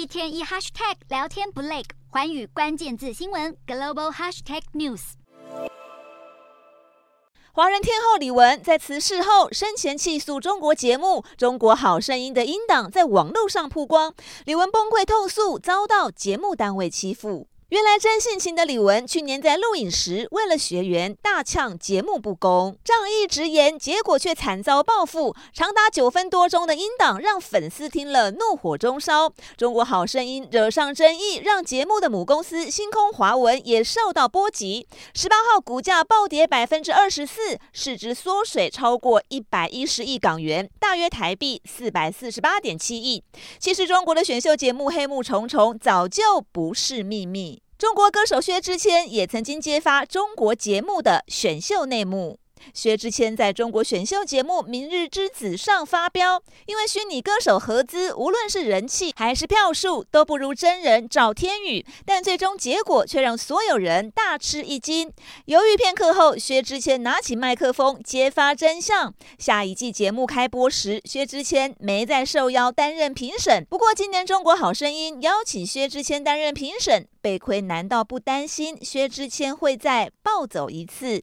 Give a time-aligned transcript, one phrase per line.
[0.00, 5.12] 一天一 hashtag 聊天不累，环宇关键字新闻 global hashtag news。
[7.52, 14.14] 华人天后李玟在辞世后，生前弃诉中国节目《中国好声音》的音档在网络上曝光，
[14.46, 17.46] 李玟崩溃痛诉遭到节目单位欺负。
[17.70, 25.36] 原来真性情的李玟，去年在录影时为了学员大呛节目不公，仗义直言，结果却惨遭报复。
[25.52, 29.32] 长达九分多钟的音档让粉丝听了怒火中烧。
[29.56, 34.88] 中国好声音惹上争议，让节目的母公司星空华文也受到波及。
[35.14, 43.22] 十八号股价暴跌百分之二十四，市值缩水超过一百一十亿港元，大约台币四百四十八点七亿。
[43.60, 47.59] 其实中国的选秀节目黑幕重重，早就不是秘密。
[47.80, 52.38] 中国歌手薛之谦也曾经揭发中国节目的选秀内幕。
[52.74, 61.84] 薛之谦在中国选秀节目《明日之子》上发飙，因为虚拟歌手合资，无论是人气还是票数，都不如真人赵天宇。
[62.04, 65.12] 但最终结果却让所有人大吃一惊。
[65.46, 69.14] 犹豫片刻后，薛之谦拿起麦克风揭发真相。
[69.38, 73.64] 下一季节目开播时，薛之谦没再受邀担任评审。
[73.68, 81.22] 不过，今年《中国好声音》邀请薛之谦担任评审，被亏难道不担心薛之谦会再暴走一次？